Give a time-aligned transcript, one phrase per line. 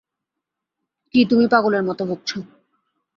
[1.13, 2.29] কী তুমি পাগলের মতো বকছ।